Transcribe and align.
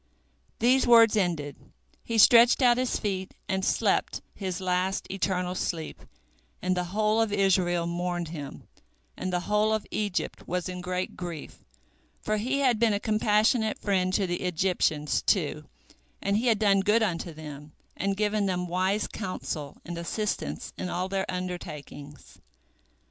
These 0.57 0.87
words 0.87 1.15
ended, 1.15 1.57
he 2.03 2.17
stretched 2.17 2.63
out 2.63 2.77
his 2.79 2.97
feet, 2.97 3.35
and 3.47 3.63
slept 3.63 4.23
his 4.33 4.59
last 4.59 5.05
eternal 5.11 5.53
sleep, 5.53 6.01
and 6.59 6.75
the 6.75 6.85
whole 6.85 7.21
of 7.21 7.31
Israel 7.31 7.85
mourned 7.85 8.29
him, 8.29 8.67
and 9.15 9.31
the 9.31 9.41
whole 9.41 9.71
of 9.71 9.85
Egypt 9.91 10.47
was 10.47 10.67
in 10.67 10.81
great 10.81 11.15
grief, 11.15 11.63
for 12.19 12.37
he 12.37 12.61
had 12.61 12.79
been 12.79 12.93
a 12.93 12.99
compassionate 12.99 13.77
friend 13.77 14.11
to 14.15 14.25
the 14.25 14.41
Egyptians, 14.41 15.21
too, 15.21 15.65
and 16.19 16.35
he 16.37 16.47
had 16.47 16.57
done 16.57 16.79
good 16.79 17.03
unto 17.03 17.31
them, 17.31 17.73
and 17.95 18.17
given 18.17 18.47
them 18.47 18.65
wise 18.67 19.05
counsel 19.07 19.77
and 19.85 19.99
assistance 19.99 20.73
in 20.79 20.89
all 20.89 21.09
their 21.09 21.29
undertakings. 21.29 22.39